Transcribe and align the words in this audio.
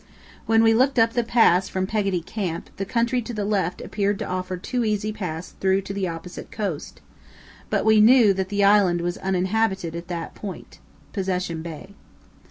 When 0.47 0.63
we 0.63 0.73
looked 0.73 0.97
up 0.97 1.13
the 1.13 1.23
pass 1.23 1.69
from 1.69 1.85
Peggotty 1.85 2.21
Camp 2.21 2.71
the 2.77 2.85
country 2.85 3.21
to 3.21 3.35
the 3.35 3.45
left 3.45 3.81
appeared 3.81 4.17
to 4.17 4.25
offer 4.27 4.57
two 4.57 4.83
easy 4.83 5.11
paths 5.13 5.53
through 5.59 5.81
to 5.81 5.93
the 5.93 6.07
opposite 6.07 6.49
coast, 6.51 7.01
but 7.69 7.85
we 7.85 8.01
knew 8.01 8.33
that 8.33 8.49
the 8.49 8.63
island 8.63 9.01
was 9.01 9.19
uninhabited 9.19 9.95
at 9.95 10.07
that 10.07 10.33
point 10.33 10.79
(Possession 11.13 11.61
Bay). 11.61 11.93